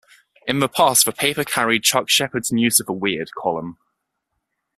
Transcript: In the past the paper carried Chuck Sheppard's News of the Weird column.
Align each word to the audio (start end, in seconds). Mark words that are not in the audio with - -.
In 0.47 0.57
the 0.57 0.67
past 0.67 1.05
the 1.05 1.11
paper 1.11 1.43
carried 1.43 1.83
Chuck 1.83 2.09
Sheppard's 2.09 2.51
News 2.51 2.79
of 2.79 2.87
the 2.87 2.91
Weird 2.91 3.29
column. 3.37 3.77